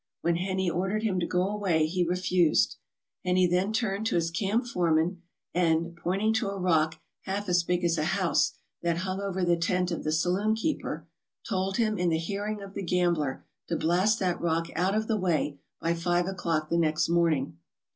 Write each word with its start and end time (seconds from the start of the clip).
When 0.21 0.33
Heney 0.37 0.67
ordered 0.73 1.03
him 1.03 1.19
to 1.19 1.27
go 1.27 1.47
away 1.47 1.85
he 1.85 2.03
refused. 2.03 2.77
Heney 3.23 3.47
then 3.47 3.71
turned 3.71 4.07
to 4.07 4.15
his 4.15 4.31
camp 4.31 4.65
foreman 4.65 5.21
and, 5.53 5.95
pointing 5.95 6.33
to 6.33 6.49
a 6.49 6.57
rock 6.57 6.95
half 7.25 7.47
as 7.47 7.61
big 7.61 7.83
as 7.83 7.99
a 7.99 8.05
house 8.17 8.53
that 8.81 8.97
hung 8.97 9.21
over 9.21 9.45
the 9.45 9.55
tent 9.57 9.91
of 9.91 10.03
the 10.03 10.09
saloonkeeper, 10.09 11.05
told 11.47 11.77
him 11.77 11.99
in 11.99 12.09
the 12.09 12.17
hearing 12.17 12.63
of 12.63 12.73
the 12.73 12.81
gambler 12.81 13.45
to 13.67 13.75
blast 13.77 14.17
that 14.17 14.41
rock 14.41 14.69
out 14.75 14.95
of 14.95 15.07
the 15.07 15.17
way 15.17 15.59
by 15.79 15.93
five 15.93 16.25
o'clock 16.25 16.69
the 16.71 16.79
next 16.79 17.07
morning. 17.07 17.59